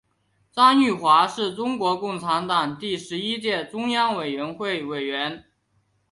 [0.51, 5.45] 张玉华是中国共产党第十一届中央委员会委员。